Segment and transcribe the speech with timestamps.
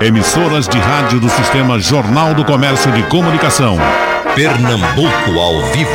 [0.00, 3.78] Emissoras de rádio do Sistema Jornal do Comércio de Comunicação.
[4.34, 5.90] Pernambuco ao vivo.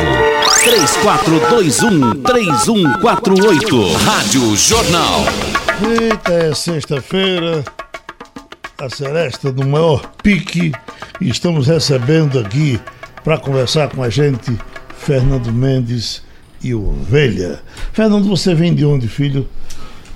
[2.24, 3.92] 3421-3148.
[4.04, 5.24] Rádio Jornal.
[6.00, 7.62] Eita, é sexta-feira,
[8.78, 10.72] a seresta do maior pique,
[11.20, 12.80] e estamos recebendo aqui
[13.22, 14.58] para conversar com a gente
[14.96, 16.22] Fernando Mendes
[16.62, 17.60] e o Ovelha.
[17.92, 19.46] Fernando, você vem de onde, filho?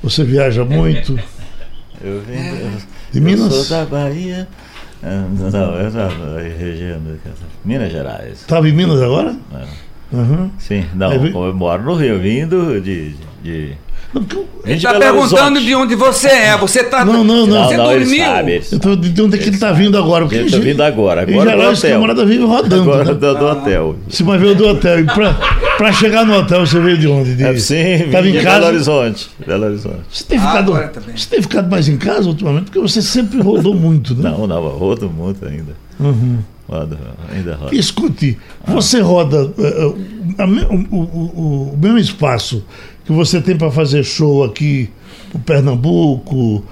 [0.03, 1.19] Você viaja muito?
[2.03, 3.53] Eu vim de, De Minas?
[3.55, 4.49] Eu sou da Bahia.
[5.03, 6.09] Ah, Não, eu da
[6.59, 7.19] região de
[7.65, 8.41] Minas Gerais.
[8.41, 9.37] Estava em Minas agora?
[9.55, 10.17] É.
[10.17, 10.51] Uhum.
[10.59, 13.15] Sim, não, eu moro no Rio, vindo de.
[13.43, 13.77] de,
[14.21, 15.65] porque de Tá Belo perguntando Horizonte.
[15.67, 16.57] de onde você é.
[16.57, 17.05] Você tá.
[17.05, 17.65] Não, não, não.
[17.69, 18.25] Você Não, não, ele dormiu?
[18.25, 20.25] sabe, ele eu tô de onde é que ele está vindo agora?
[20.25, 22.83] Eu tô vindo agora, Em agora geral, do esse camarada vive rodando.
[22.83, 23.15] Agora né?
[23.15, 23.97] do, do hotel.
[24.09, 25.01] Se mas veio do hotel.
[25.01, 25.35] E pra,
[25.77, 27.35] pra chegar no hotel, você veio de onde?
[27.35, 28.67] De, É, sim, tava em Belo casa?
[28.69, 29.31] Horizonte.
[29.47, 30.01] Belo Horizonte.
[30.11, 32.65] Você tem, Ah, ficado, tá você tem ficado mais em casa ultimamente?
[32.65, 34.31] Porque você sempre rodou muito, né?
[34.31, 35.77] Não, não, rodo muito ainda.
[36.01, 36.39] Uhum.
[36.67, 36.99] Rodo,
[37.31, 37.75] ainda rodo.
[37.75, 39.53] Escute, você roda
[40.71, 42.65] o, o- o- o mesmo espaço
[43.05, 44.91] que você tem para fazer show aqui
[45.31, 46.65] por Pernambuco,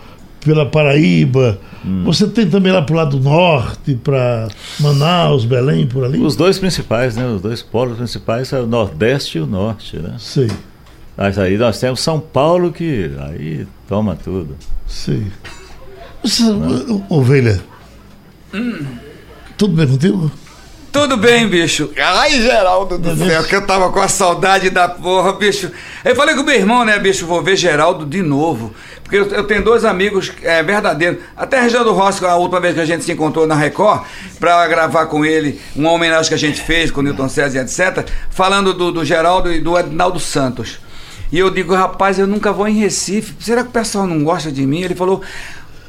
[0.44, 1.58] pela Paraíba.
[1.84, 2.04] Hum.
[2.04, 4.48] Você tem também lá pro lado norte, para
[4.80, 6.18] Manaus, Belém, por ali?
[6.18, 7.26] Os dois principais, né?
[7.26, 10.14] Os dois polos principais são o Nordeste e o Norte, né?
[10.18, 10.48] Sei,
[11.16, 14.56] Mas aí nós temos São Paulo que aí toma tudo.
[14.86, 15.26] sei.
[16.24, 17.60] Você, o- ovelha,
[18.54, 18.84] Hum.
[19.58, 20.30] tudo bem contigo?
[20.92, 21.90] Tudo bem, bicho.
[21.96, 25.70] Ai, Geraldo do céu, que eu tava com a saudade da porra, bicho.
[26.04, 27.26] Eu falei com o meu irmão, né, bicho?
[27.26, 28.74] Vou ver Geraldo de novo.
[29.02, 31.20] Porque eu, eu tenho dois amigos é, verdadeiros.
[31.34, 34.02] Até Reginaldo Rossi, a última vez que a gente se encontrou na Record,
[34.38, 37.62] pra gravar com ele uma homenagem que a gente fez com o Newton César e
[37.62, 40.78] etc., falando do, do Geraldo e do Edinaldo Santos.
[41.32, 43.34] E eu digo, rapaz, eu nunca vou em Recife.
[43.40, 44.82] Será que o pessoal não gosta de mim?
[44.82, 45.22] Ele falou.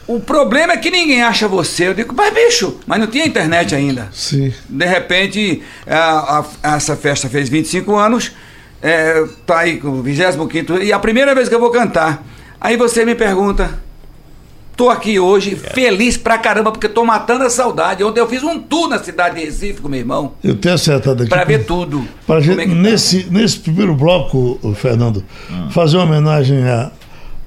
[0.08, 1.88] O problema é que ninguém acha você.
[1.88, 4.10] Eu digo, mas bicho, mas não tinha internet ainda.
[4.12, 4.54] Sim.
[4.68, 8.32] De repente, a- a- essa festa fez 25 anos,
[8.82, 12.22] é, tá aí com o 25 e a primeira vez que eu vou cantar.
[12.60, 13.80] Aí você me pergunta,
[14.76, 18.04] tô aqui hoje, feliz pra caramba, porque tô matando a saudade.
[18.04, 21.22] Ontem eu fiz um tour na cidade de Recife com meu irmão, Eu tenho acertado
[21.24, 21.30] aqui.
[21.30, 22.06] pra ver tudo.
[22.28, 22.74] Pra gente, é tá.
[22.74, 25.24] nesse, nesse primeiro bloco, Fernando,
[25.72, 26.92] fazer uma homenagem a,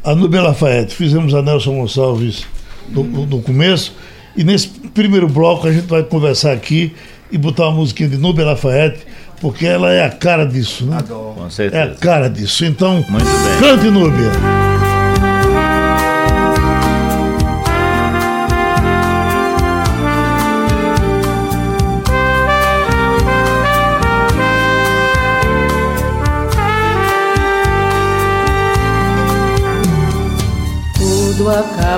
[0.07, 0.95] a Nubia Lafayette.
[0.95, 2.47] Fizemos a Nelson Gonçalves
[2.89, 3.95] no, no- começo.
[4.37, 6.95] E nesse primeiro bloco a gente vai conversar aqui
[7.33, 9.01] e botar uma musiquinha de Nubia Lafayette,
[9.41, 10.99] porque ela é a cara disso, né?
[10.99, 11.35] Adoro.
[11.35, 11.95] Com É a certeza.
[12.01, 12.65] cara disso.
[12.65, 13.61] Então, Muito bem.
[13.61, 14.66] cante, Núbia.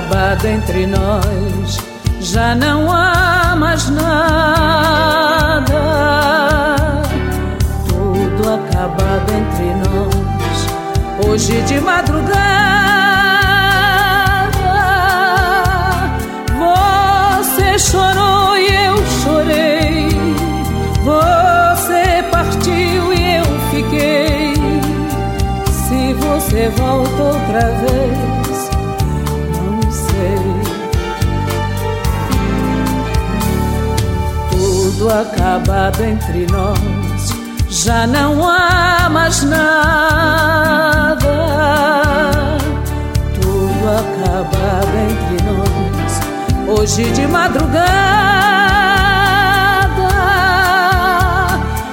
[0.09, 1.77] Acabado entre nós,
[2.19, 4.15] já não há mais nada.
[7.87, 10.67] Tudo acabado entre nós,
[11.27, 12.39] hoje de madrugada.
[16.57, 20.09] Você chorou e eu chorei.
[21.03, 24.53] Você partiu e eu fiquei.
[25.71, 28.28] Se você volta outra vez,
[35.11, 37.33] acabado entre nós,
[37.69, 39.69] já não há mais nada.
[43.41, 47.89] Tudo acabado entre nós, hoje de madrugada.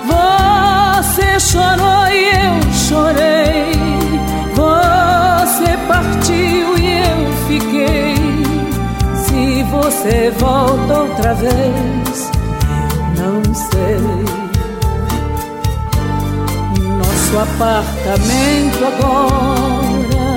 [0.07, 3.73] Você chorou e eu chorei.
[4.55, 8.17] Você partiu e eu fiquei.
[9.15, 12.06] Se você volta outra vez,
[13.57, 13.99] sei.
[16.99, 20.37] Nosso apartamento agora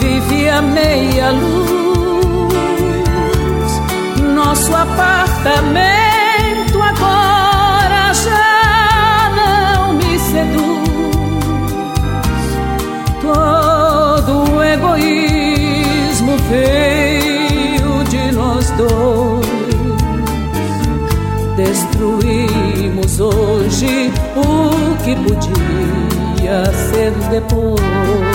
[0.00, 2.54] vive a meia luz.
[4.34, 5.88] Nosso apartamento
[6.82, 10.88] agora já não me seduz.
[13.20, 16.97] Todo o egoísmo veio
[21.98, 28.27] Destruímos hoje o que podia ser depois.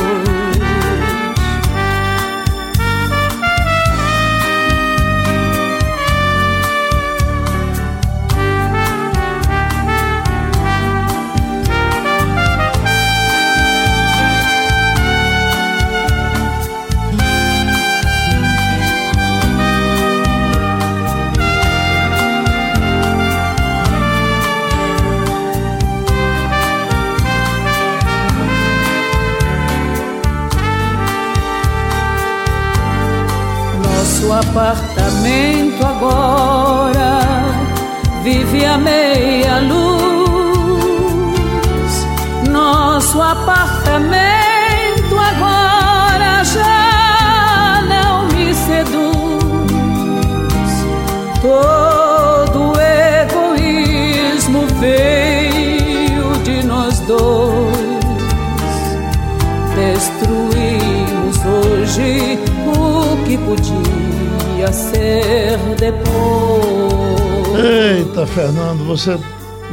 [34.49, 37.19] Apartamento agora
[38.23, 40.93] vive a meia luz.
[42.49, 44.52] Nosso apartamento
[64.73, 66.93] ser depois.
[67.63, 69.17] Eita, Fernando, você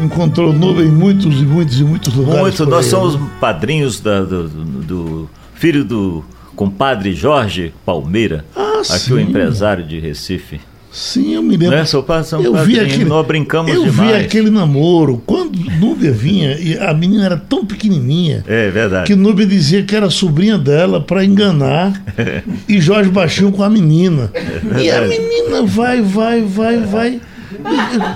[0.02, 2.41] encontrou nuvem em muitos e muitos e muitos lugares.
[2.41, 3.26] Muito, nós aí, somos né?
[3.41, 6.25] padrinhos da- do, do- do filho do
[6.56, 9.14] compadre Jorge Palmeira, Ah, aqui sim.
[9.14, 10.61] o empresário de Recife.
[10.93, 11.77] Sim, eu me lembro.
[11.77, 14.25] Né, seu pai, eu vi aquele, nós brincamos eu vi demais.
[14.25, 15.23] aquele namoro.
[15.25, 19.07] Quando Núbia vinha, e a menina era tão pequenininha É verdade.
[19.07, 21.93] que Núbia dizia que era sobrinha dela para enganar
[22.69, 24.33] e Jorge Baixinho com a menina.
[24.81, 27.21] E a menina vai, vai, vai, vai.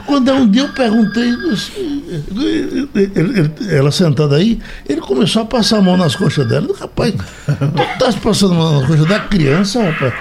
[0.06, 1.30] Quando um dia eu perguntei,
[3.70, 6.68] ela sentada aí, ele começou a passar a mão nas coxas dela.
[6.78, 10.14] Rapaz, tu estás passando a mão nas coxas da criança, rapaz?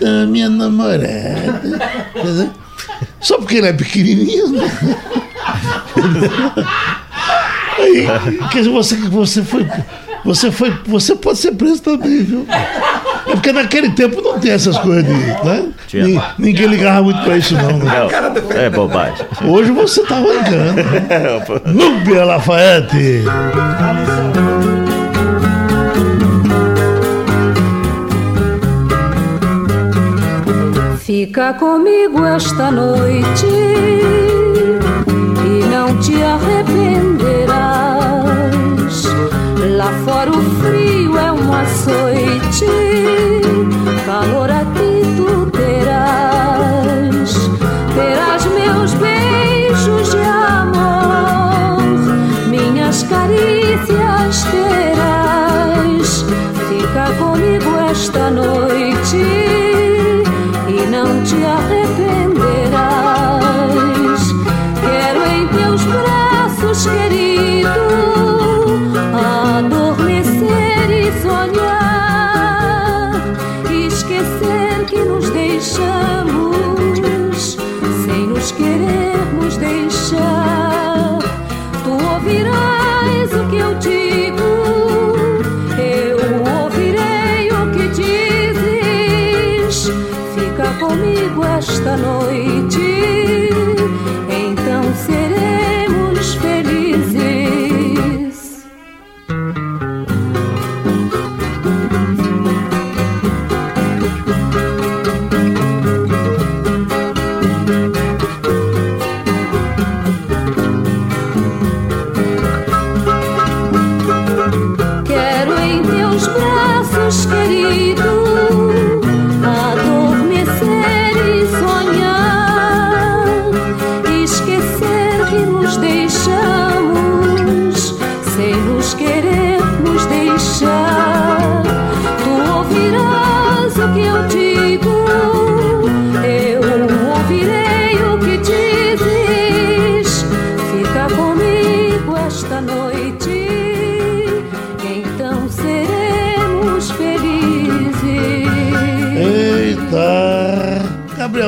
[0.00, 1.60] Da minha namorada.
[3.20, 4.70] Só porque ele é pequenininho, né?
[7.78, 8.06] Aí,
[8.50, 9.66] quer dizer, você, você foi.
[10.24, 10.74] Você foi.
[10.86, 12.46] Você pode ser preso também, viu?
[12.50, 15.10] É porque naquele tempo não tem essas coisas de.
[15.12, 15.64] Né?
[15.86, 16.04] Tinha.
[16.04, 17.78] Ni- Ninguém ligava muito pra isso, não.
[17.78, 17.84] né?
[17.84, 19.26] Não, é bobagem.
[19.46, 20.74] Hoje você tá arrancando.
[20.74, 21.62] Né?
[21.72, 23.22] Núbia Lafayette.
[31.20, 33.44] Fica comigo esta noite
[35.44, 39.04] e não te arrependerás.
[39.76, 42.64] Lá fora o frio é um açoite,
[44.06, 47.34] calor aqui tu terás.
[47.94, 51.82] Terás meus beijos de amor,
[52.48, 56.24] minhas carícias terás.
[56.70, 58.69] Fica comigo esta noite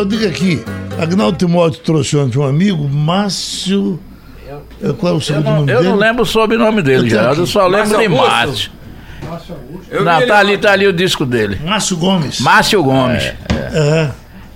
[0.04, 0.64] Gabriel, diga aqui.
[1.00, 3.98] Agnaldo Timóteo trouxe ontem um amigo, Márcio.
[4.82, 5.88] eh, Qual é o Eu segundo não, nome eu dele?
[5.88, 7.42] não lembro o sobrenome dele, Eu Geraldo.
[7.42, 8.70] Eu só lembro Márcio de Augusto?
[9.28, 9.56] Márcio.
[9.90, 11.58] Eu Não, vi tá ali, tá ali o disco dele.
[11.64, 12.40] Márcio Gomes.
[12.40, 13.22] Márcio Gomes.
[13.50, 14.10] É.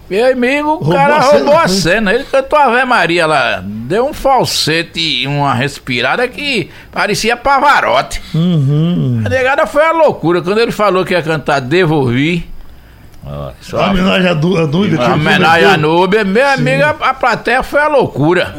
[0.09, 2.12] Meu amigo, o Roubou cara a roubou a cena.
[2.15, 3.61] Ele cantou Ave Maria lá.
[3.65, 8.21] Deu um falsete e uma respirada que parecia Pavarotti.
[8.35, 9.23] Uhum.
[9.25, 10.41] A negada foi a loucura.
[10.43, 12.47] Quando ele falou que ia cantar Devolvi.
[13.28, 14.85] Ó, só A homenagem à Núbia.
[14.85, 15.76] ele homenagem à.
[15.76, 16.25] Núbia.
[16.25, 18.54] Meu amigo, a, a plateia foi a loucura.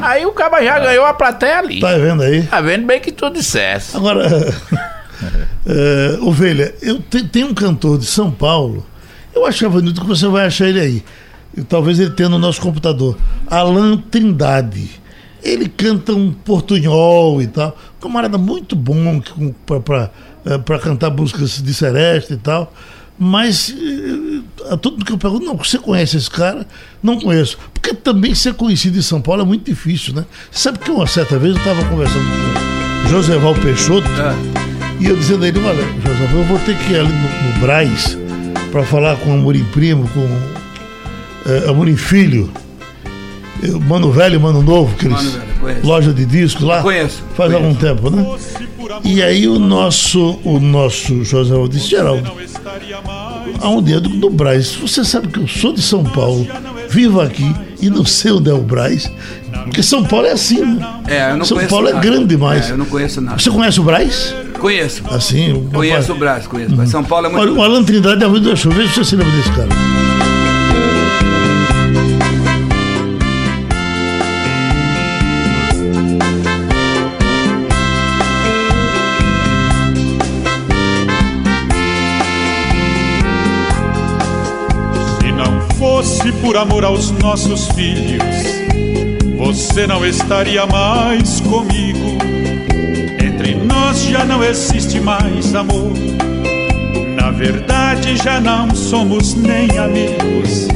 [0.00, 1.80] Aí o cara já ganhou a plateia ali.
[1.80, 2.42] Tá vendo aí?
[2.44, 3.96] Tá vendo bem que tu dissesse.
[3.96, 4.54] Agora,
[5.66, 8.86] é, Ovelha, eu te- tem um cantor de São Paulo,
[9.34, 11.04] eu achava bonito que você vai achar ele aí.
[11.56, 13.16] E talvez ele tenha no nosso computador.
[13.50, 14.90] Alan Trindade.
[15.42, 17.76] Ele canta um portunhol e tal.
[17.96, 19.20] Um camarada muito bom
[20.64, 22.72] para cantar músicas de seresta e tal.
[23.18, 26.66] Mas eh, a tudo que eu pergunto, não, você conhece esse cara?
[27.02, 27.58] Não conheço.
[27.74, 30.24] Porque também ser conhecido em São Paulo é muito difícil, né?
[30.52, 34.06] Sabe que uma certa vez eu estava conversando com Joseval Peixoto
[35.00, 37.58] e eu dizendo a ele, olha, Joseval, eu vou ter que ir ali no, no
[37.60, 38.16] Braz
[38.70, 42.52] para falar com Amorim Primo, com é, Amorim Filho,
[43.64, 45.86] eh, Mano Velho e Mano Novo, que eles, Mano Velho, conheço.
[45.86, 46.82] loja de discos lá.
[46.82, 47.56] Conheço, Faz conheço.
[47.56, 48.22] algum tempo, né?
[49.04, 52.30] E aí o nosso, o nosso José Aldo Geraldo,
[53.60, 54.74] aonde é do, do Braz?
[54.76, 56.46] Você sabe que eu sou de São Paulo,
[56.88, 59.10] vivo aqui e não sei onde é o Braz.
[59.64, 60.86] Porque São Paulo é assim, né?
[61.06, 62.06] É, eu não São conheço Paulo é nada.
[62.06, 62.68] grande demais.
[62.68, 63.38] É, eu não conheço nada.
[63.38, 64.34] Você conhece o Braz?
[64.58, 65.02] Conheço.
[65.10, 66.74] Assim, o Conheço o Brás, conheço.
[66.76, 67.42] Mas São Paulo é muito.
[67.42, 69.50] Olha, o Alan Trindade é ruim do Deixa eu ver se você se lembra desse
[69.52, 69.97] cara.
[86.48, 88.24] Por amor aos nossos filhos,
[89.36, 92.16] você não estaria mais comigo.
[93.22, 95.92] Entre nós já não existe mais amor.
[97.14, 100.68] Na verdade, já não somos nem amigos.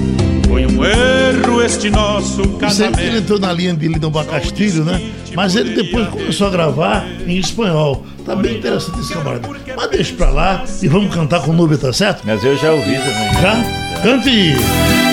[0.47, 3.17] Foi um erro este nosso Você ele casamento.
[3.17, 5.00] entrou na linha de Lindomar Castilho, né?
[5.35, 8.05] Mas ele depois começou a gravar em espanhol.
[8.26, 9.49] Tá bem interessante esse camarada.
[9.75, 12.25] Mas deixa pra lá e vamos cantar com o Nubia, tá certo?
[12.26, 13.41] Mas eu já ouvi também.
[13.41, 14.02] Já?
[14.02, 15.12] Cante!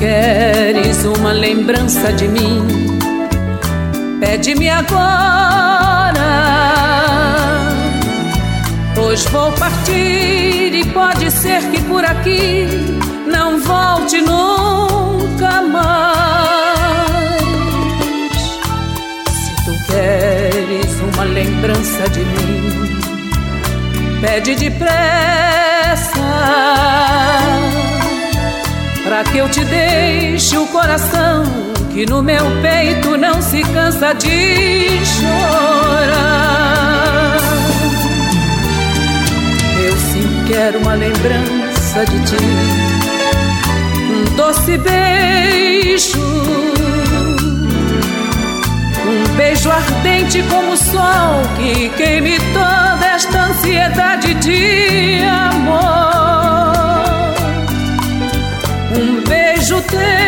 [0.00, 2.66] Queres uma lembrança de mim,
[4.18, 6.30] pede-me agora.
[8.94, 12.66] Pois vou partir e pode ser que por aqui
[13.26, 15.90] não volte nunca mais.
[19.28, 23.00] Se tu queres uma lembrança de mim,
[24.22, 25.90] pede depressa
[29.22, 31.44] Que eu te deixe o coração
[31.92, 36.56] que no meu peito não se cansa de chorar.
[39.84, 42.36] Eu sim quero uma lembrança de ti,
[44.10, 46.18] um doce beijo,
[49.06, 56.59] um beijo ardente como o sol que queime toda esta ansiedade de amor
[59.92, 60.19] beijo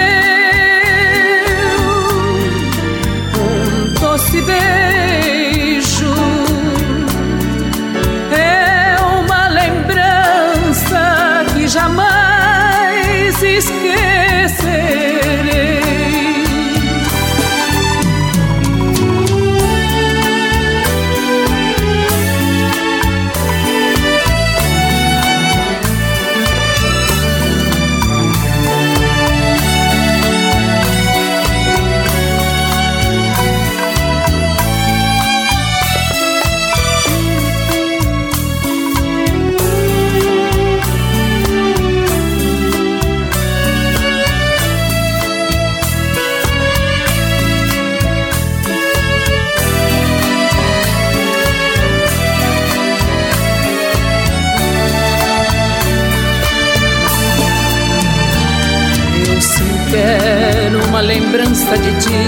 [61.03, 62.23] lembrança de ti,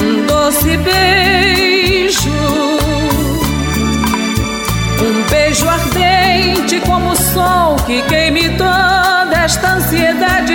[0.00, 2.30] um doce beijo,
[5.02, 10.45] um beijo ardente como o sol que queime toda esta ansiedade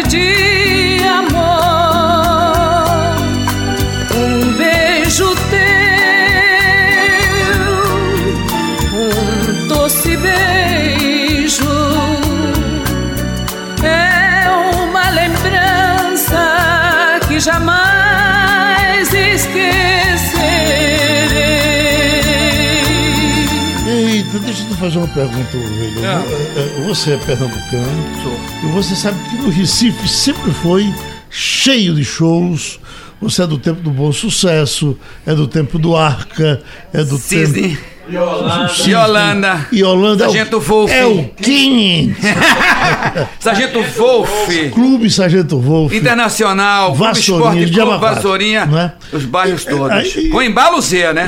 [24.81, 26.17] fazer uma pergunta, Ovelha.
[26.17, 26.23] Ah.
[26.55, 28.39] É, é, Você é pernambucano Sou.
[28.63, 30.91] e você sabe que no Recife sempre foi
[31.29, 32.79] cheio de shows.
[33.21, 36.61] Você é do tempo do Bom Sucesso, é do tempo do Arca,
[36.91, 37.61] é do Cisne.
[37.77, 37.90] tempo.
[38.11, 39.67] E Holanda.
[39.71, 40.91] E Holanda Sargento é o, Wolf.
[40.91, 42.15] é o King.
[43.39, 44.29] Sargento Wolf.
[44.73, 45.93] Clube Sargento Wolf.
[45.93, 48.93] Internacional, Clube Vassourinha, Esporte de Clube, Jamaquara, Vassourinha, não é?
[49.13, 49.89] os bairros todos.
[49.91, 51.27] Aí- Com embalo Z, né?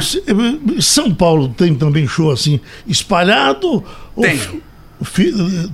[0.80, 3.84] São Paulo tem também show assim espalhado?
[4.16, 4.38] Ou Tem.
[4.38, 4.62] Fi-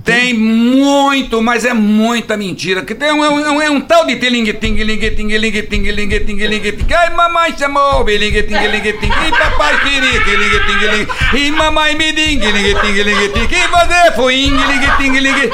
[0.04, 2.82] Tem muito, mas é muita mentira.
[2.84, 5.90] Que tem um, é um, é um tal de tiling ting ling ting ling ting
[5.90, 6.94] ling ting ling ting.
[6.94, 9.08] Ai, mamãe chamou, ling ting ling ting.
[9.08, 11.06] E papai queria que ling ting ling.
[11.46, 13.48] E mamãe me ding ling ting ling ting.
[13.50, 15.50] E você foi ing ling ting ling.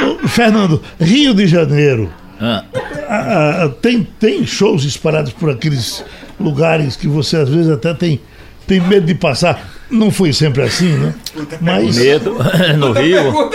[0.00, 2.12] Ô, Fernando, Rio de Janeiro.
[2.40, 2.64] Ah,
[3.08, 6.04] ah, ah, tem, tem shows espalhados por aqueles
[6.38, 8.20] lugares que você às vezes até tem,
[8.66, 9.77] tem medo de passar.
[9.90, 11.14] Não foi sempre assim, né?
[11.60, 12.36] Mas medo
[12.78, 13.50] no Rio.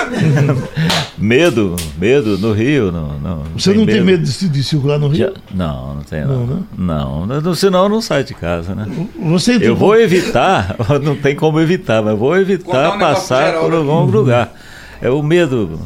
[1.18, 2.92] Medo, medo no Rio.
[2.92, 5.36] Não, não, você não tem medo de, de circular no Já- Rio?
[5.54, 6.56] não, não tem Não, não.
[6.56, 6.64] né?
[6.78, 8.88] Não, não, senão eu não saio de casa, né?
[9.30, 13.74] Você Eu vou evitar, não tem como evitar, mas vou evitar um passar geral por
[13.76, 14.54] algum lugar.
[15.02, 15.80] É o medo,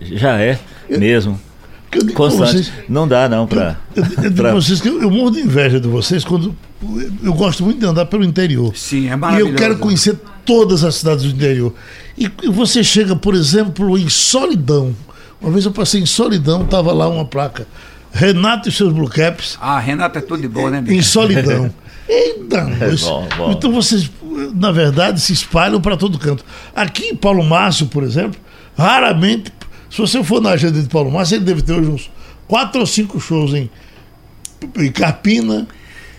[0.00, 1.38] já é mesmo,
[1.90, 2.50] digo constante.
[2.52, 3.78] vocês, Não dá não pra.
[3.96, 6.54] eu, eu digo pra- pra vocês que eu, eu morro de inveja de vocês quando
[7.22, 8.76] eu gosto muito de andar pelo interior.
[8.76, 9.52] Sim, é E maravilhoso.
[9.52, 11.74] eu quero conhecer todas as cidades do interior.
[12.16, 14.94] E e você chega, por exemplo, em Solidão.
[15.40, 17.66] Uma vez eu passei em Solidão, tava lá uma placa.
[18.12, 21.02] Renato e seus Blue Caps Ah, Renato é tudo de bom, né, em?
[21.02, 21.70] Solidão.
[22.08, 23.52] Eita, mas- bom, bom.
[23.52, 24.10] Então vocês,
[24.54, 26.42] na verdade, se espalham para todo canto.
[26.74, 28.40] Aqui em Paulo Márcio, por exemplo,
[28.76, 29.52] raramente,
[29.90, 32.10] se você for na agenda de Paulo Márcio, ele deve ter hoje uns
[32.46, 33.70] quatro ou cinco shows em,
[34.76, 35.66] em Carpina,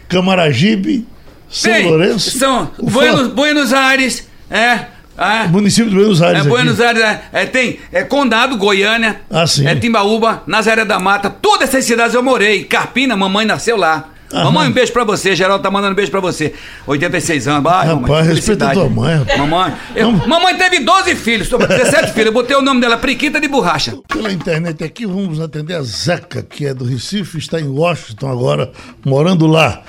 [0.07, 1.07] Camaragibe,
[1.49, 2.37] São Bem, Lourenço.
[2.37, 4.85] São Buenos, Buenos Aires, é.
[5.17, 5.47] é.
[5.49, 6.37] município de Buenos Aires.
[6.37, 6.49] É aqui.
[6.49, 11.69] Buenos Aires, é, é, tem é Condado, Goiânia, Ah, é Timbaúba, Nazaré da Mata, todas
[11.69, 12.63] essas cidades eu morei.
[12.63, 14.09] Carpina, mamãe nasceu lá.
[14.31, 14.43] Aham.
[14.45, 15.35] Mamãe, um beijo pra você.
[15.35, 16.53] Geraldo tá mandando um beijo pra você.
[16.85, 17.71] 86 anos.
[17.71, 19.39] Ai, Rapaz, mamãe, respeita a tua mãe, rapaz.
[19.39, 22.27] Mamãe, eu- mamãe teve 12 filhos, tô- 17 filhos.
[22.27, 23.97] Eu botei o nome dela, Priquita de Borracha.
[24.07, 28.71] Pela internet aqui, vamos atender a Zeca, que é do Recife, está em Washington agora,
[29.03, 29.81] morando lá,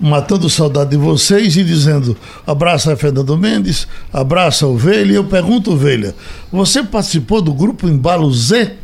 [0.00, 5.12] matando saudade de vocês e dizendo: abraça a Fernando Mendes, abraça a Ovelha.
[5.12, 6.14] E eu pergunto, Ovelha,
[6.52, 8.74] você participou do grupo Embalo Z?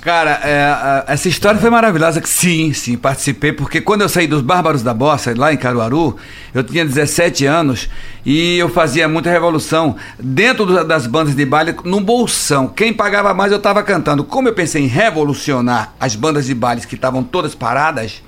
[0.00, 2.20] Cara, é, essa história foi maravilhosa.
[2.24, 6.16] Sim, sim, participei, porque quando eu saí dos Bárbaros da Bossa, lá em Caruaru,
[6.52, 7.88] eu tinha 17 anos
[8.24, 12.68] e eu fazia muita revolução dentro das bandas de baile, no bolsão.
[12.68, 14.24] Quem pagava mais eu estava cantando.
[14.24, 18.22] Como eu pensei em revolucionar as bandas de bailes que estavam todas paradas,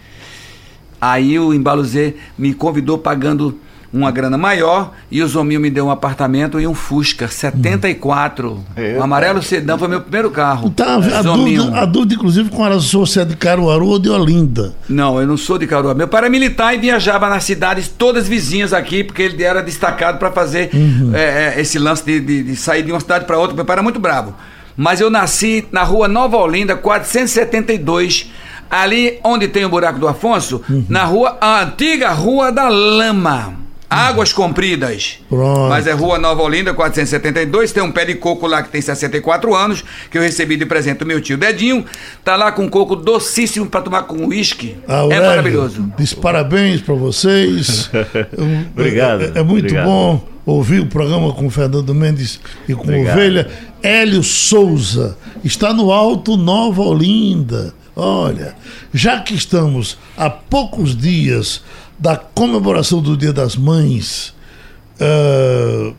[1.01, 3.59] aí o Embalo Z me convidou pagando
[3.92, 8.64] uma grana maior e o Zomil me deu um apartamento e um Fusca 74.
[8.99, 10.70] O amarelo sedã foi meu primeiro carro.
[10.70, 11.62] Tá, a, Zomil.
[11.62, 14.75] dúvida, a dúvida, inclusive, com relação se você é de Caruaru ou de Olinda.
[14.88, 15.96] Não, eu não sou de Caruaru.
[15.96, 20.18] Meu pai era militar e viajava nas cidades todas vizinhas aqui, porque ele era destacado
[20.18, 20.70] para fazer
[21.14, 23.55] é, é, esse lance de, de- de sair de uma cidade para outra.
[23.57, 24.35] Meu pai era muito bravo.
[24.77, 28.31] Mas eu nasci na rua Nova Olinda, 472,
[28.70, 33.55] ali onde tem o buraco do Afonso, na rua, a antiga Rua da Lama.
[33.88, 35.18] Águas Compridas.
[35.29, 35.68] Pronto.
[35.68, 37.72] Mas é Rua Nova Olinda, 472.
[37.72, 40.99] Tem um pé de coco lá que tem 64 anos, que eu recebi de presente
[40.99, 41.85] do meu tio Dedinho.
[42.25, 44.77] Tá lá com coco docíssimo pra tomar com uísque.
[44.88, 45.92] É Aurélio, maravilhoso.
[45.96, 47.90] Diz parabéns para vocês.
[48.75, 49.85] Obrigado, É, é muito obrigado.
[49.87, 53.14] bom ouvir o programa com Fernando Mendes e com Obrigado.
[53.16, 53.49] Ovelha.
[53.83, 57.72] Hélio Souza está no Alto Nova Olinda.
[57.94, 58.55] Olha,
[58.92, 61.62] já que estamos a poucos dias
[61.99, 64.35] da comemoração do Dia das Mães,
[65.01, 65.93] ah,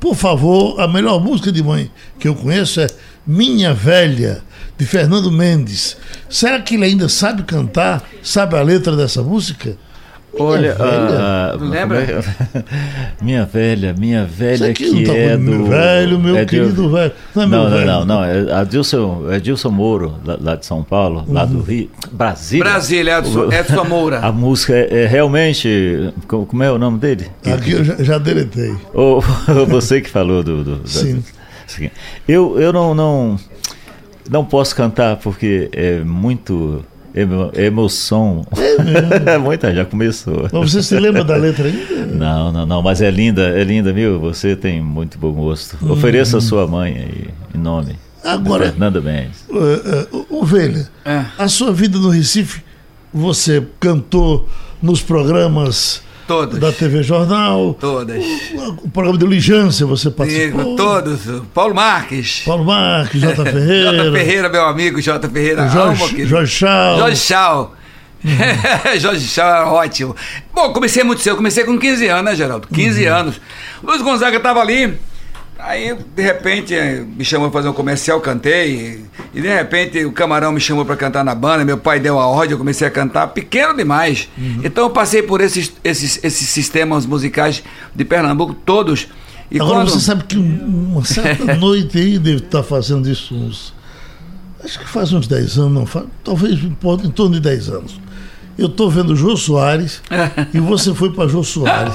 [0.00, 2.86] por favor, a melhor música de mãe que eu conheço é
[3.26, 4.42] Minha Velha,
[4.76, 5.96] de Fernando Mendes.
[6.28, 8.06] Será que ele ainda sabe cantar?
[8.22, 9.78] Sabe a letra dessa música?
[10.38, 11.56] Olha, velha.
[11.58, 12.06] Não lembra?
[12.06, 12.64] como é-
[13.22, 16.44] minha velha, minha Isso velha aqui que não tá é do meu velho, meu é
[16.44, 17.12] de- querido velho.
[17.34, 17.86] Não é meu Não, não, velho.
[17.86, 21.90] não, não, é Adilson, é Adilson Moro, lá, lá de São Paulo, lá do Rio,
[22.12, 22.64] Brasília.
[22.64, 24.18] Brasília, Edson, Edson Moura.
[24.26, 27.26] A música é, é realmente, co- como é o nome dele?
[27.46, 28.74] Aqui eu já, já deletei.
[28.92, 29.20] Ou
[29.68, 30.64] você que falou do.
[30.64, 31.22] do- Sim.
[31.66, 31.90] Sim.
[32.28, 33.36] Eu, eu não, não,
[34.30, 38.46] não posso cantar porque é muito emo- emoção.
[39.26, 40.48] É Muita, já começou.
[40.52, 42.06] Mas você se lembra da letra ainda?
[42.06, 44.18] Não, não, não, mas é linda, é linda, viu?
[44.20, 45.76] Você tem muito bom gosto.
[45.90, 47.96] Ofereça a sua mãe aí, em nome.
[48.22, 49.44] Agora- Fernanda Mendes.
[49.50, 51.24] Uh, uh, Ovelha, É.
[51.38, 52.62] a sua vida no Recife,
[53.12, 54.48] você cantou
[54.82, 56.58] nos programas Todas.
[56.58, 58.24] da TV Jornal, Todas.
[58.82, 60.62] o programa de Ligância você participou.
[60.64, 61.20] Digo, todos.
[61.52, 62.42] Paulo Marques.
[62.46, 65.68] Paulo Marques, Jota Ferreira, Jota Ferreira, meu amigo, Jota Ferreira.
[65.68, 66.24] Jorge.
[66.26, 66.98] Jorge Chau.
[66.98, 67.74] Jorge Chau.
[68.98, 70.16] Jorge Chau era ótimo.
[70.54, 72.66] Bom, comecei muito cedo, comecei com 15 anos, né, Geraldo?
[72.72, 73.40] 15 anos.
[73.82, 74.94] Luiz Gonzaga tava ali,
[75.66, 80.12] aí de repente eh, me chamou pra fazer um comercial, cantei, e de repente o
[80.12, 82.90] Camarão me chamou pra cantar na banda, meu pai deu a ordem, eu comecei a
[82.90, 84.28] cantar, pequeno demais.
[84.62, 87.62] Então eu passei por esses, esses, esses sistemas musicais
[87.94, 89.08] de Pernambuco todos.
[89.50, 93.34] E Agora quando- você sabe que um- uma certa noite aí deve estar fazendo isso
[93.34, 93.72] uns.
[94.64, 98.00] Acho que faz uns 10 anos, não faz, talvez em torno- de 10 anos.
[98.56, 100.00] Eu estou vendo o Jô Soares
[100.54, 101.94] e você foi para Jô Soares.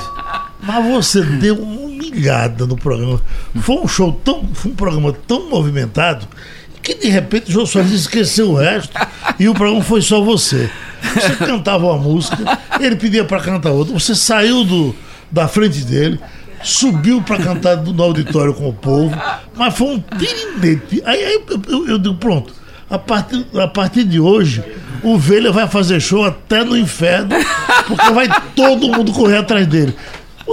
[0.62, 1.79] Mas você deu uma
[2.10, 3.22] humilhada no programa.
[3.62, 4.48] Foi um show tão.
[4.54, 6.28] Foi um programa tão movimentado
[6.82, 8.94] que de repente o Jô Soares esqueceu o resto
[9.40, 10.70] e o programa foi só você.
[11.14, 12.38] Você cantava uma música,
[12.80, 14.96] ele pedia para cantar outra, você saiu do,
[15.32, 16.20] da frente dele,
[16.64, 19.16] subiu para cantar no auditório com o povo,
[19.56, 21.02] mas foi um tirinete.
[21.06, 22.54] Aí, aí eu, eu- eu digo, pronto,
[22.90, 24.64] a partir, a partir de hoje,
[25.04, 27.30] o Velha vai fazer show até no inferno,
[27.88, 29.96] porque vai todo mundo correr atrás dele.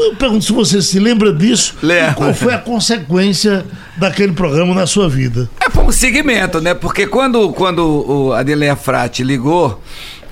[0.03, 3.65] Eu pergunto se você se lembra disso e qual foi a consequência
[3.97, 5.49] daquele programa na sua vida.
[5.61, 6.75] É, foi um segmento, né?
[6.75, 9.81] Porque quando, quando o Adeleia Frati ligou,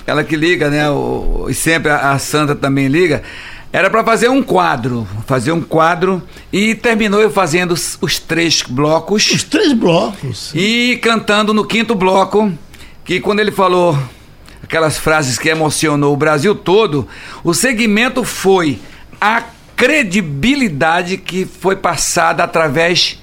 [0.05, 0.89] ela que liga, né?
[0.89, 3.23] O, e sempre a, a Sandra também liga.
[3.73, 6.23] Era para fazer um quadro, fazer um quadro
[6.53, 10.51] e terminou eu fazendo os, os três blocos Os três blocos.
[10.55, 12.53] e cantando no quinto bloco,
[13.03, 13.97] que quando ele falou
[14.63, 17.05] aquelas frases que emocionou o Brasil todo,
[17.43, 18.79] o segmento foi
[19.19, 19.43] a
[19.75, 23.19] credibilidade que foi passada através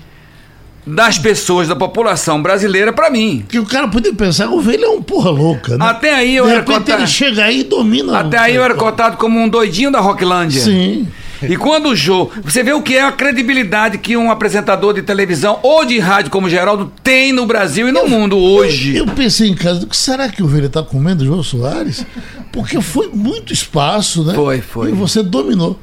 [0.87, 3.45] das pessoas, da população brasileira para mim.
[3.49, 5.87] Que o cara podia pensar o velho é um porra louca, né?
[5.87, 8.19] Até aí eu de era cotado, ele chega aí e domina.
[8.19, 10.61] até aí eu era cotado como um doidinho da Rocklândia.
[10.61, 11.07] Sim.
[11.49, 15.03] E quando o Jô, você vê o que é a credibilidade que um apresentador de
[15.03, 18.97] televisão ou de rádio como Geraldo tem no Brasil e no mundo hoje.
[18.97, 22.07] Eu pensei em casa, será que o velho tá comendo o João Soares?
[22.53, 24.35] Porque foi muito espaço, né?
[24.35, 24.91] Foi, foi.
[24.91, 25.79] E você dominou.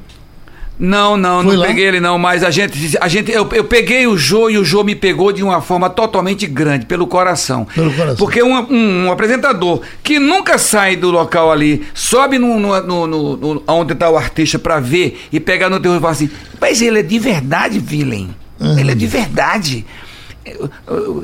[0.82, 1.66] Não, não, não lá?
[1.66, 4.64] peguei ele não, mas a gente, a gente eu, eu peguei o Jô e o
[4.64, 7.66] Jô me pegou de uma forma totalmente grande, pelo coração.
[7.74, 8.16] Pelo coração.
[8.16, 13.06] Porque um, um- um apresentador que nunca sai do local ali, sobe no, no, no,
[13.06, 16.30] no- no- onde está o artista pra ver e pegar no teu e falar assim,
[16.58, 18.30] mas ele é de verdade, Villain.
[18.58, 18.78] Uhum.
[18.78, 19.84] Ele é de verdade.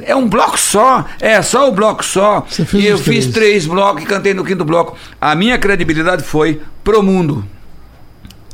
[0.04, 2.44] É um bloco só, é só o bloco só.
[2.48, 3.32] Você fez e eu os fiz três.
[3.32, 4.96] três blocos e cantei no quinto bloco.
[5.20, 7.44] A minha credibilidade foi pro mundo.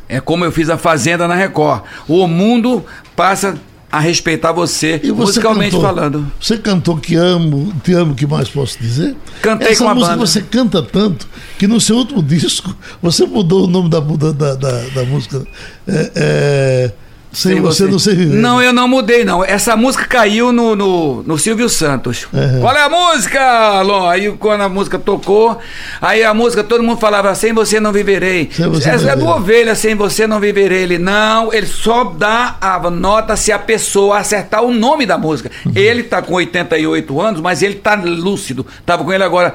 [0.09, 1.83] É como eu fiz a Fazenda na Record.
[2.09, 2.85] O mundo
[3.17, 3.57] passa
[3.91, 6.33] a respeitar você, E você musicalmente cantou, falando.
[6.41, 9.15] Você cantou Que Amo, Te Amo, que mais posso dizer?
[9.43, 10.27] Cantei Essa com a música banda.
[10.27, 14.55] você canta tanto que no seu último disco você mudou o nome da, da, da,
[14.55, 15.47] da- da música.
[15.87, 16.93] É, é,
[17.33, 18.37] sem, você, não sei viver.
[18.37, 19.43] Não, eu não mudei, não.
[19.43, 22.27] Essa música caiu no, no, no Silvio Santos.
[22.33, 22.61] Uhum.
[22.61, 24.09] Qual é a música, Alon?
[24.09, 25.59] Aí quando a música tocou,
[26.01, 28.51] aí a música todo mundo falava, sem você não viverei.
[28.53, 29.27] Sem você não Essa é do.
[29.27, 30.83] Ovelha, sem você não viverei.
[30.83, 35.51] Ele, não, ele só dá a nota se a pessoa acertar o nome da música.
[35.65, 35.73] Uhum.
[35.75, 38.67] Ele tá com 88 anos, mas ele tá lúcido.
[38.85, 39.55] Tava com ele agora,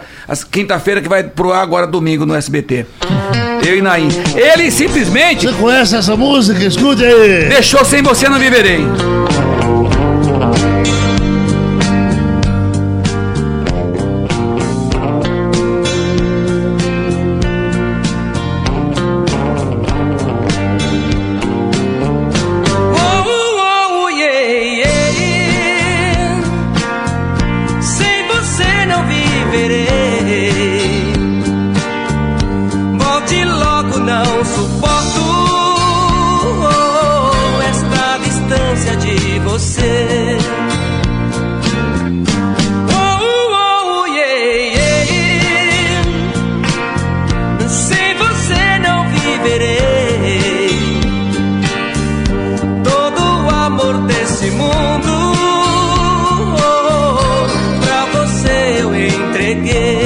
[0.52, 2.86] quinta-feira que vai pro ar agora domingo no SBT.
[3.66, 4.08] Eu e Naim.
[4.36, 6.64] Ele simplesmente Você conhece essa música?
[6.64, 7.50] Escute aí.
[7.50, 8.86] deixou sem você não viverei.
[59.70, 59.97] again.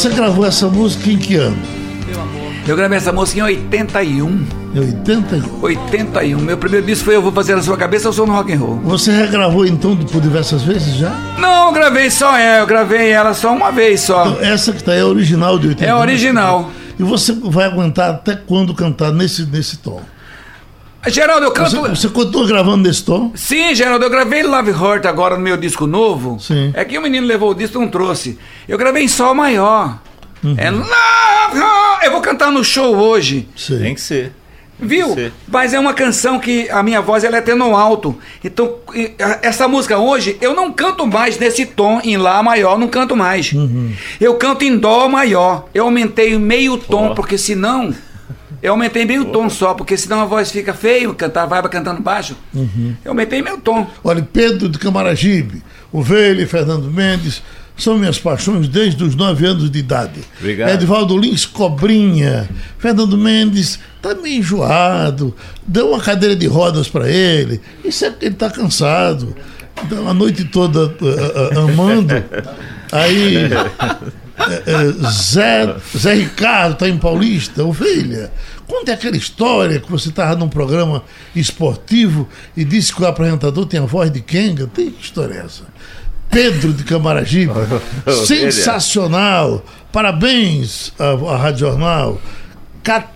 [0.00, 1.58] Você gravou essa música em que ano?
[2.66, 4.46] Eu gravei essa música em 81.
[4.74, 5.62] Em 81?
[5.62, 6.38] 81.
[6.38, 8.60] Meu primeiro disco foi Eu Vou Fazer na Sua Cabeça, Eu Sou no Rock and
[8.60, 8.80] Roll.
[8.84, 11.10] Você regravou então por diversas vezes já?
[11.38, 14.26] Não, eu gravei só ela, eu gravei ela só uma vez só.
[14.26, 15.94] Então, essa que tá aí é original de 81?
[15.94, 16.70] É original.
[16.98, 20.00] E você vai aguentar até quando cantar nesse, nesse tom?
[21.08, 21.70] Geraldo, eu canto.
[21.70, 23.32] Você, você continua gravando nesse tom?
[23.34, 26.38] Sim, Geraldo, eu gravei Love Heart agora no meu disco novo.
[26.38, 26.72] Sim.
[26.74, 28.38] É que o menino levou o disco e não trouxe.
[28.68, 29.98] Eu gravei em Sol maior.
[30.44, 30.54] Uhum.
[30.58, 30.88] É Love
[31.58, 32.04] Heart.
[32.04, 33.48] Eu vou cantar no show hoje.
[33.66, 34.32] Tem que ser.
[34.78, 35.14] Viu?
[35.14, 35.32] ser.
[35.46, 38.18] Mas é uma canção que a minha voz ela é até no alto.
[38.42, 38.76] Então,
[39.42, 43.52] essa música hoje, eu não canto mais nesse tom em Lá maior, não canto mais.
[44.20, 45.66] Eu canto em Dó maior.
[45.74, 47.14] Eu aumentei meio tom, Ó.
[47.14, 47.94] porque senão.
[48.62, 52.36] Eu aumentei meio tom só, porque senão a voz fica feio, cantar vai cantando baixo.
[53.04, 53.86] Eu aumentei meio tom.
[54.04, 57.42] Olha, Pedro de Camaragibe, Ovelha e Fernando Mendes
[57.76, 60.20] são minhas paixões desde os nove anos de idade.
[60.38, 60.70] Obrigado.
[60.70, 65.34] Edvaldo Lins Cobrinha, Fernando Mendes tá meio enjoado,
[65.66, 69.34] deu uma cadeira de rodas para ele, isso é porque ele tá cansado.
[69.82, 72.14] Então, a noite toda ah, ah, amando.
[72.92, 73.48] Aí
[75.10, 78.32] Zé, Zé Ricardo está em Paulista, ovelha.
[78.66, 81.02] Conta aquela história que você estava num programa
[81.34, 84.66] esportivo e disse que o apresentador tem a voz de Kenga.
[84.66, 85.64] Tem que história é essa?
[86.30, 87.52] Pedro de Camaragibe,
[88.26, 89.64] sensacional.
[89.92, 92.20] Parabéns à, à Rádio Jornal.
[92.82, 93.08] Cat,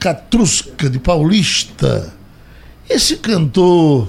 [0.00, 2.12] Catrusca de Paulista.
[2.90, 4.08] Esse cantor.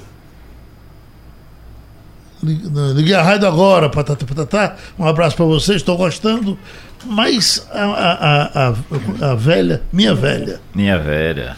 [2.46, 4.76] Não, Liguei a rádio agora, patata, patatá.
[5.00, 6.58] Um abraço para vocês, estou gostando.
[7.06, 11.56] Mas a, a, a, a, velha, minha velha, Minha velha.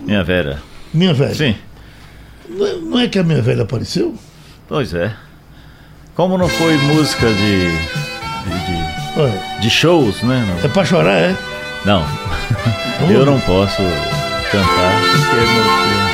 [0.00, 0.58] Minha velha.
[0.94, 1.34] minha velha.
[1.34, 1.54] Sim.
[2.48, 4.14] Não é- Não é que a minha velha apareceu?
[4.68, 5.12] Pois é.
[6.14, 7.66] Como não foi música de.
[7.66, 7.74] de,
[8.66, 10.42] de- de shows, né?
[10.64, 11.36] é para chorar, é?
[11.84, 12.00] Não.
[13.00, 13.10] não.
[13.10, 13.82] Eu não posso
[14.50, 16.11] cantar porque é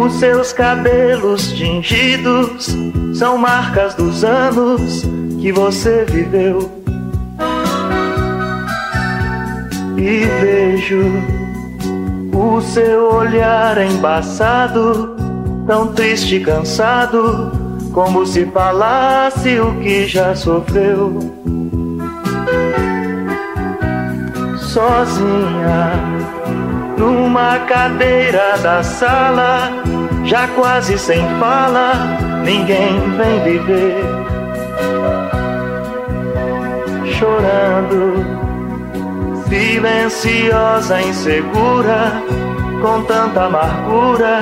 [0.00, 2.74] os seus cabelos tingidos,
[3.14, 5.02] são marcas dos anos
[5.40, 6.70] que você viveu.
[9.98, 11.02] E vejo
[12.34, 15.14] o seu olhar embaçado,
[15.66, 17.52] tão triste e cansado,
[17.92, 21.18] como se falasse o que já sofreu.
[24.58, 26.21] Sozinha
[27.02, 29.72] numa cadeira da sala,
[30.24, 31.94] já quase sem fala,
[32.44, 34.04] ninguém vem viver.
[37.18, 38.24] Chorando,
[39.48, 42.22] silenciosa, insegura,
[42.80, 44.38] com tanta amargura,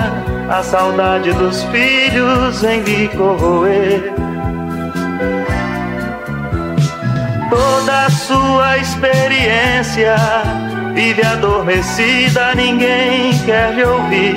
[0.51, 4.13] a saudade dos filhos vem lhe corroer.
[7.49, 10.15] Toda a sua experiência
[10.95, 14.37] vive adormecida, ninguém quer lhe ouvir.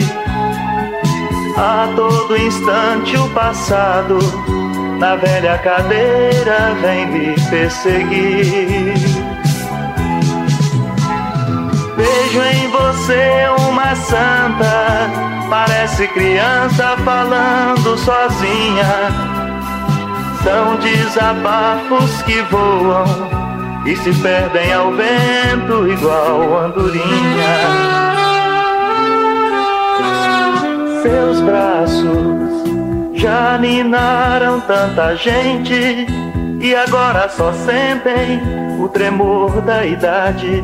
[1.58, 4.20] A todo instante o passado
[5.00, 8.94] na velha cadeira vem lhe perseguir.
[11.96, 15.10] Vejo em você uma santa,
[15.50, 19.12] parece criança falando sozinha.
[20.44, 23.43] São desabafos que voam
[23.86, 27.04] e se perdem ao vento igual andorinha.
[31.02, 32.64] Seus braços
[33.14, 36.08] já ninaram tanta gente
[36.62, 38.42] e agora só sentem
[38.80, 40.64] o tremor da idade.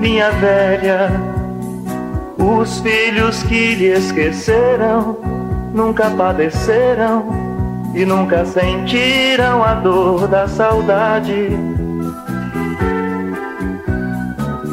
[0.00, 1.10] Minha velha,
[2.38, 5.16] os filhos que lhe esqueceram
[5.72, 7.39] nunca padeceram
[7.94, 11.48] e nunca sentiram a dor da saudade.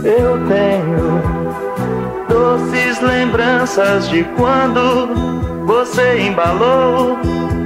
[0.04, 1.22] Eu tenho
[2.30, 7.18] doces lembranças de quando você embalou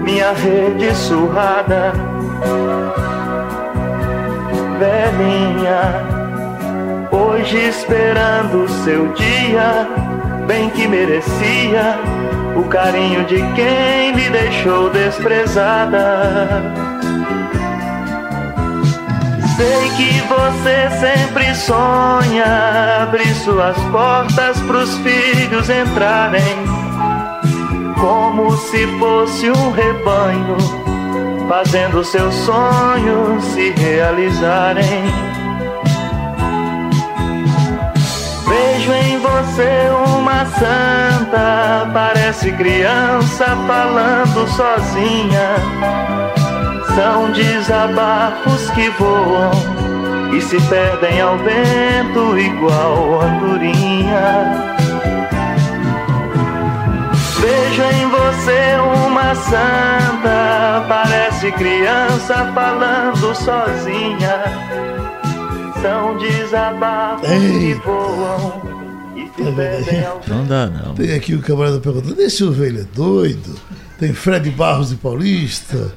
[0.03, 1.93] minha rede surrada.
[4.79, 5.81] Velhinha,
[7.11, 9.87] hoje esperando seu dia,
[10.47, 11.99] bem que merecia
[12.55, 16.73] o carinho de quem lhe deixou desprezada.
[19.55, 26.57] Sei que você sempre sonha abrir suas portas pros filhos entrarem,
[27.99, 30.57] como se fosse um rebanho,
[31.47, 35.30] fazendo seus sonhos se realizarem.
[38.51, 45.55] Vejo em você uma santa, parece criança falando sozinha.
[46.93, 49.51] São desabafos que voam
[50.33, 54.75] e se perdem ao vento igual andorinha.
[57.39, 58.75] Vejo em você
[59.07, 65.00] uma santa, parece criança falando sozinha.
[65.81, 68.61] São desabafos que voam
[69.15, 70.93] e se perdem ao Não dá, não.
[70.93, 73.55] Tem aqui o camarada perguntando: esse ovelha é doido?
[73.99, 75.91] Tem Fred Barros de Paulista.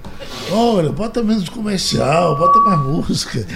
[0.51, 3.47] Olha, bota menos comercial, bota mais música.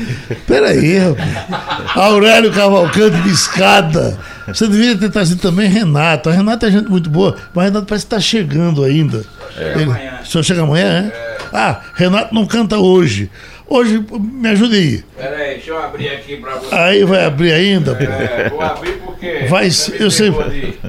[0.47, 1.97] Peraí, rapaz.
[1.97, 4.19] Aurélio Cavalcante de escada.
[4.47, 6.31] Você deveria ter trazido também Renato.
[6.31, 9.25] A Renata é gente muito boa, mas Renato parece que está chegando ainda.
[9.57, 9.85] Ele,
[10.23, 11.37] o senhor chega amanhã, é?
[11.53, 13.31] Ah, Renato não canta hoje.
[13.69, 15.05] Hoje, me ajude aí.
[15.17, 16.75] Pera aí, deixa eu abrir aqui pra você.
[16.75, 17.93] Aí vai abrir ainda?
[17.93, 19.47] É, vou abrir porque.
[19.49, 20.33] Vai, você eu sei.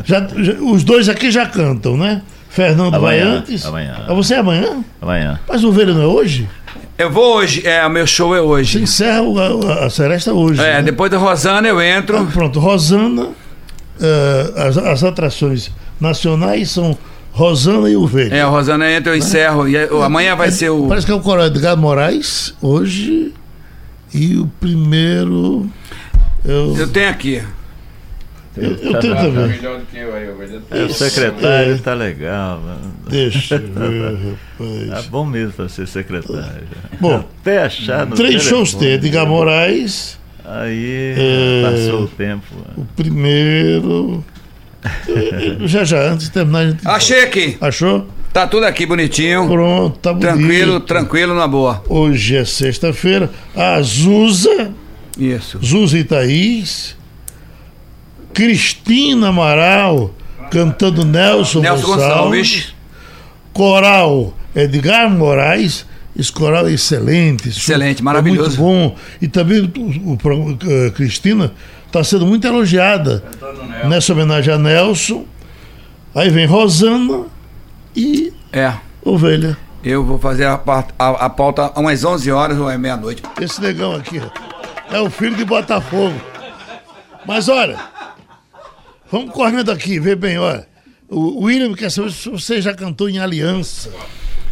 [0.06, 2.22] Já, já- os dois aqui já cantam, né?
[2.50, 3.66] Fernando vai Amanhã, antes.
[3.66, 4.06] amanhã.
[4.08, 4.84] Ah, você é amanhã?
[5.02, 5.40] Amanhã.
[5.48, 6.48] Mas o ovelha não é hoje?
[6.98, 8.82] Eu vou hoje, é, o meu show é Você hoje.
[8.82, 9.38] encerra o-
[9.70, 10.62] a, a Seresta hoje.
[10.62, 10.82] É, né?
[10.82, 12.18] depois da Rosana eu entro.
[12.18, 13.30] Ah, pronto, Rosana.
[14.02, 16.98] eh, as, as atrações nacionais são
[17.40, 18.36] Rosana e Ovelha.
[18.36, 19.66] É, a Rosana entra, eu encerro.
[19.68, 20.88] E aí, amanhã vai ser o.
[20.88, 23.34] Parece que é o coral Edgar Moraes hoje.
[24.14, 25.70] E o primeiro.
[26.44, 27.42] Eu, Eu tenho aqui.
[28.58, 29.48] eu, eu tenho Tá também.
[29.48, 30.38] melhor do que eu aí, eu
[30.72, 32.60] É, o secretário tá legal.
[32.60, 32.94] mano.
[33.10, 34.36] Deixa eu ver,
[34.88, 35.06] Tá rapaz.
[35.08, 36.64] bom mesmo pra ser secretário.
[37.00, 39.00] Bom, Até achar no Três shows telefone.
[39.00, 39.08] tem.
[39.10, 40.20] Edgar Moraes.
[40.44, 41.62] Aí É.
[41.64, 42.46] passou o tempo.
[42.76, 44.26] O primeiro.
[45.66, 46.88] já já, antes de terminar, gente.
[46.88, 47.58] Achei aqui.
[47.60, 48.08] Achou?
[48.32, 49.48] Tá tudo aqui bonitinho.
[49.48, 50.38] Pronto, tá bonito.
[50.38, 51.84] Tranquilo, tranquilo, na boa.
[51.90, 53.30] Hoje é sexta-feira.
[53.56, 54.72] A Zuza,
[55.18, 55.60] Isso.
[55.64, 56.96] Zuza e Thaís.
[58.34, 60.14] Cristina Amaral
[60.52, 62.12] cantando Nelson, Nelson Gonçalves.
[62.12, 62.76] Gonçalves.
[63.52, 65.86] Coral Edgar Moraes.
[66.18, 67.50] Esse coral é excelente.
[67.50, 68.58] Excelente, show maravilhoso.
[68.58, 68.96] É muito bom.
[69.22, 71.54] E também o, o, eh, Cristina
[71.90, 73.24] está sendo muito elogiada
[73.88, 75.26] nessa homenagem a Nelson.
[76.14, 77.26] Aí vem Rosana
[77.96, 78.74] e É.
[79.04, 79.58] Ovelha.
[79.84, 83.24] Eu vou fazer a, pa- a, a pauta umas 11 horas ou é meia-noite.
[83.40, 84.22] Esse negão aqui
[84.92, 86.20] é o filho de Botafogo.
[87.26, 87.78] Mas olha,
[89.12, 90.68] vamos correndo aqui, vê bem, olha.
[91.08, 93.90] O William quer saber se você já cantou em Aliança.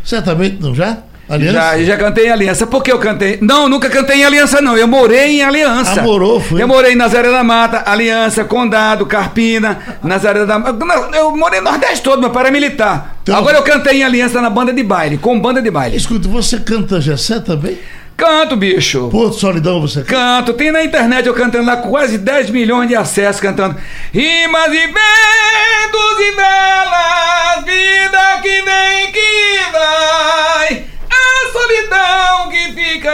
[0.04, 1.00] Certamente não já?
[1.30, 1.54] Aliança?
[1.54, 2.66] Já, já cantei em Aliança.
[2.68, 3.38] Por que eu cantei?
[3.42, 4.78] Não, nunca cantei em Aliança, não.
[4.78, 6.00] Eu morei em Aliança.
[6.00, 6.62] Ah, morou, foi?
[6.62, 10.78] Eu morei em Nazaré da Mata, Aliança, Condado, Carpina, Nazaré da Mata.
[11.18, 13.18] Eu morei no Nordeste todo, meu pai militar.
[13.24, 15.98] Então- Agora eu cantei em Aliança na banda de baile, com banda de baile.
[15.98, 17.78] Escuta, você canta Gessé também?
[18.16, 19.10] Canto, bicho.
[19.10, 20.12] Porto Solidão você canta?
[20.12, 23.76] Canto, tem na internet eu cantando lá com quase 10 milhões de acessos cantando
[24.12, 30.84] Rimas e ventos e velas, vida que vem que vai,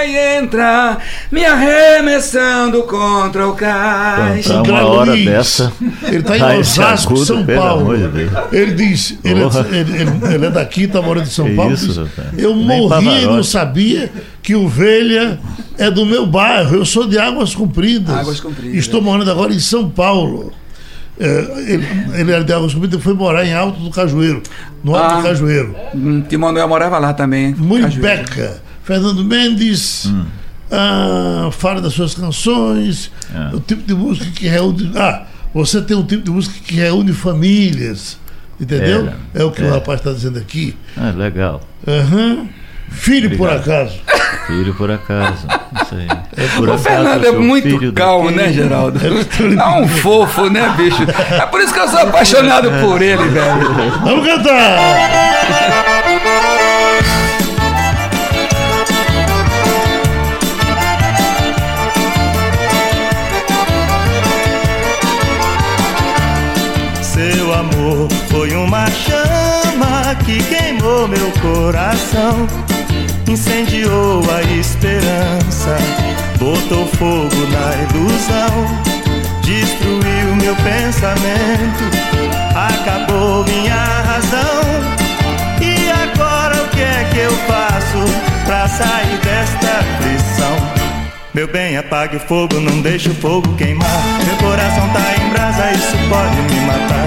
[0.03, 0.97] fica e entra,
[1.31, 4.47] me arremessando contra o cais.
[4.47, 5.25] Cantar uma hora Luiz.
[5.25, 5.73] dessa.
[6.03, 7.95] Ele tá em Osasco, agudo, São Paulo.
[7.97, 8.29] de.
[8.57, 11.73] Ele diz, ele, é- ele- ele- ele é daqui, tá morando em São Que Paulo.
[11.73, 14.11] isso, eu Nem morri e não sabia
[14.41, 15.39] que ovelha
[15.77, 16.75] é do meu bairro.
[16.75, 18.15] Eu sou de Águas Compridas.
[18.15, 18.75] Águas Compridas.
[18.77, 20.51] Estou morando agora em São Paulo.
[21.19, 24.41] É, ele, ele era de Águas Compridas e foi morar em Alto do Cajueiro,
[24.83, 25.17] no Alto Ah.
[25.17, 25.75] do Cajueiro.
[25.93, 27.53] Hum, Que Manuel morava lá também.
[27.53, 28.23] Muito Cajueiro.
[28.23, 28.61] beca.
[28.83, 30.11] Fernando Mendes.
[30.71, 33.11] ah, fala das suas canções.
[33.33, 33.55] É.
[33.55, 34.91] O tipo de música que reúne.
[34.95, 35.23] Ah,
[35.53, 38.17] você tem um tipo de música que reúne famílias.
[38.59, 39.11] Entendeu?
[39.33, 39.71] É, o que o é.
[39.71, 40.75] rapaz está dizendo aqui.
[40.95, 41.61] Ah, legal.
[41.87, 42.47] Aham.
[42.89, 43.69] Filho, por Obrigado.
[43.81, 43.99] acaso.
[44.45, 45.47] Filho por acaso.
[45.81, 46.07] Isso aí.
[46.37, 48.99] É por O acaso, Fernando é muito calmo, né, Geraldo?
[49.03, 51.01] É um fofo, né, bicho?
[51.03, 53.71] É por isso que eu sou apaixonado por ele, velho.
[54.03, 55.82] Vamos cantar!
[70.15, 72.47] Que queimou meu coração,
[73.27, 75.77] incendiou a esperança,
[76.37, 78.67] botou fogo na ilusão,
[79.41, 81.83] destruiu meu pensamento,
[82.55, 84.63] acabou minha razão.
[85.61, 90.73] E agora o que é que eu faço pra sair desta prisão?
[91.33, 93.87] Meu bem, apague o fogo, não deixe o fogo queimar.
[94.25, 97.02] Meu coração tá em brasa, isso pode me matar.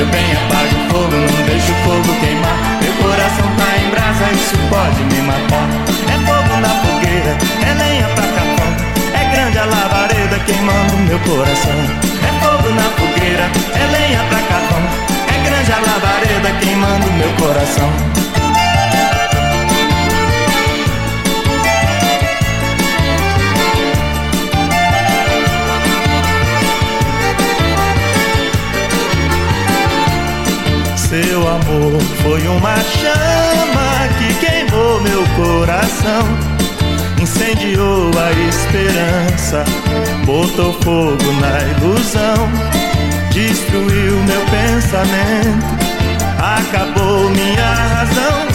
[0.00, 2.56] Meu bem, apague o fogo, não deixe o fogo queimar.
[2.80, 5.68] Meu coração tá em brasa, isso pode me matar.
[6.08, 7.36] É fogo na fogueira,
[7.68, 8.72] é lenha pra capão.
[9.12, 11.76] É grande a labareda que queimando meu coração.
[12.16, 13.44] É fogo na fogueira,
[13.74, 14.82] é lenha pra carvão.
[15.28, 18.39] É grande a labareda queimando meu coração.
[31.10, 36.22] Seu amor foi uma chama que queimou meu coração,
[37.20, 39.64] incendiou a esperança,
[40.24, 42.48] botou fogo na ilusão,
[43.32, 45.66] destruiu meu pensamento,
[46.38, 48.46] acabou minha razão.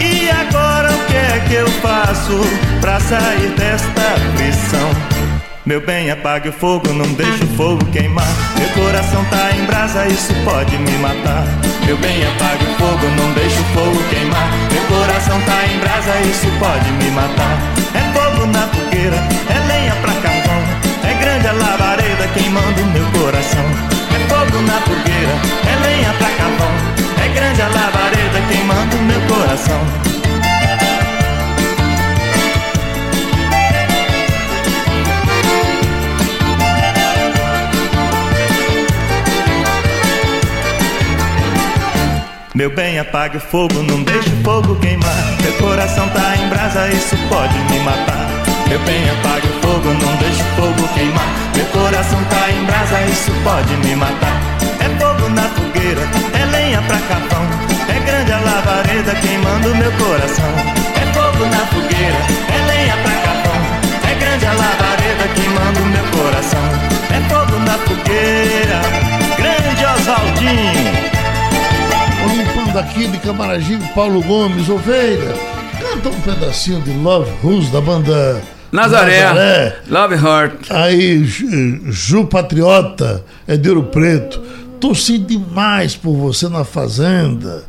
[0.00, 2.38] E agora o que é que eu faço
[2.80, 5.17] pra sair desta prisão?
[5.68, 8.24] Meu bem, apague o fogo, não deixe o fogo queimar.
[8.56, 11.44] Meu coração tá em brasa, isso pode me matar.
[11.84, 14.48] Meu bem, apague o fogo, não deixe o fogo queimar.
[14.72, 17.58] Meu coração tá em brasa, isso pode me matar.
[17.92, 19.16] É fogo na fogueira,
[19.50, 20.62] é lenha pra carvão.
[21.04, 23.64] É grande a labareda queimando meu coração.
[24.08, 25.34] É fogo na fogueira,
[25.68, 26.72] é lenha pra carvão.
[27.22, 30.17] É grande a labareda queimando meu coração.
[42.58, 45.14] Meu bem, apague o fogo, não deixe o fogo queimar.
[45.40, 48.28] Meu coração tá em brasa, isso pode me matar.
[48.66, 51.32] Meu bem, apague o fogo, não deixe o fogo queimar.
[51.54, 54.42] Meu coração tá em brasa, isso pode me matar.
[54.80, 56.00] É fogo na fogueira,
[56.34, 57.46] é lenha pra carvão.
[57.94, 60.50] É grande a labareda queimando meu coração.
[61.00, 62.18] É fogo na fogueira,
[62.50, 64.10] é lenha pra carvão.
[64.10, 66.64] É grande a labareda queimando meu coração.
[67.14, 68.82] É fogo na fogueira,
[69.36, 71.18] grande Oswaldinho
[72.68, 75.34] limpando aqui de Camaragibe, Paulo Gomes, Ovelha.
[75.80, 79.76] Canta um pedacinho de Love Who's da banda Nazaré, Nazaré.
[79.88, 80.70] Love Heart.
[80.70, 84.40] Aí, Ju Patriota, é de Ouro Preto.
[84.80, 87.64] Torci demais por você na Fazenda.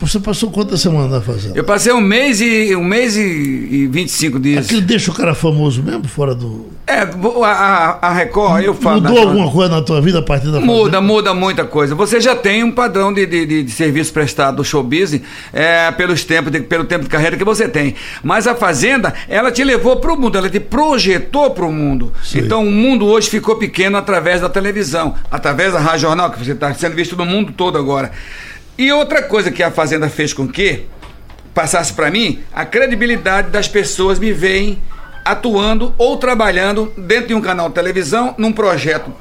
[0.00, 1.58] Você passou quantas semanas na fazenda?
[1.58, 4.64] Eu passei um mês e um mês e, e 25 dias.
[4.64, 6.66] Aquilo deixa o cara famoso mesmo fora do.
[6.84, 7.02] É,
[7.44, 9.00] a, a Record, eu falo.
[9.00, 10.72] Mudou alguma coisa na tua vida a partir da fazenda?
[10.72, 11.94] Muda, muda muita coisa.
[11.94, 15.22] Você já tem um padrão de, de, de, serviço prestado do show business
[15.52, 17.94] é, pelos tempos de, pelo tempo de carreira que você tem.
[18.22, 22.12] Mas a Fazenda, ela te levou para o mundo, ela te projetou para o mundo.
[22.20, 22.40] Sim.
[22.40, 26.50] Então o mundo hoje ficou pequeno através da televisão, através da rádio jornal, que você
[26.50, 28.10] está sendo visto no mundo todo agora.
[28.76, 30.86] E outra coisa que a Fazenda fez com que
[31.54, 34.80] passasse para mim, a credibilidade das pessoas me veem
[35.24, 39.12] atuando ou trabalhando dentro de um canal de televisão, num projeto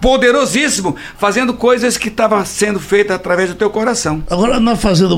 [0.00, 4.24] poderosíssimo, fazendo coisas que estavam sendo feitas através do teu coração.
[4.30, 5.14] Agora, na Fazenda,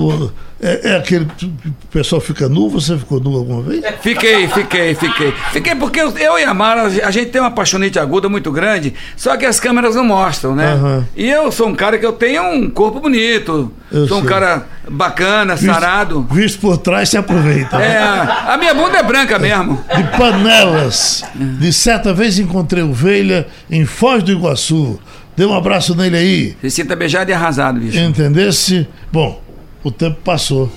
[0.63, 3.83] é, é aquele que o pessoal fica nu, você ficou nu alguma vez?
[4.01, 5.35] Fiquei, fiquei, fiquei.
[5.53, 8.95] Fiquei porque eu, eu e a Mara, a gente tem uma paixonite aguda muito grande,
[9.17, 10.75] só que as câmeras não mostram, né?
[10.75, 11.05] Uhum.
[11.17, 14.27] E eu sou um cara que eu tenho um corpo bonito, eu sou sei.
[14.27, 16.29] um cara bacana, visto, sarado.
[16.31, 17.77] Visto por trás, se aproveita.
[17.77, 17.95] Né?
[17.95, 19.83] É, a minha bunda é branca mesmo.
[19.97, 21.25] De panelas.
[21.35, 25.01] De certa vez encontrei ovelha em Foz do Iguaçu.
[25.37, 26.57] Dê um abraço nele aí.
[26.61, 27.99] Se sinta beijado e arrasado, bicho.
[27.99, 28.87] Entendesse?
[29.11, 29.42] Bom,
[29.83, 30.71] o tempo passou.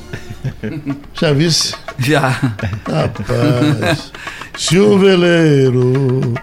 [1.14, 1.76] Já visse?
[2.00, 2.30] Já.
[2.30, 4.12] Rapaz.
[4.58, 6.34] Se o veleiro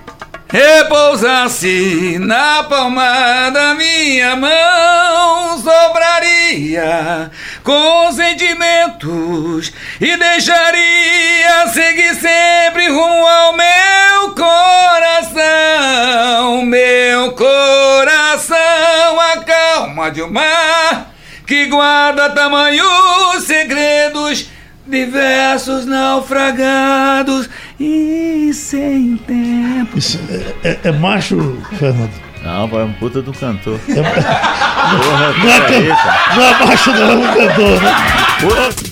[0.48, 7.30] repousasse na palma da minha mão, sobraria
[7.64, 15.42] com sentimentos e deixaria seguir sempre rumo ao meu coração.
[16.66, 18.58] Meu coração,
[19.20, 21.11] a calma de um mar
[21.52, 24.48] que guarda tamanhos segredos,
[24.86, 27.46] diversos naufragados
[27.78, 29.98] e sem tempo.
[29.98, 30.18] Isso
[30.64, 32.10] é, é, é macho, Fernando?
[32.42, 33.78] Não, é um puta do cantor.
[33.86, 33.94] É...
[34.92, 35.88] Porra, não, é,
[36.36, 38.91] não é macho, não é um cantor, né?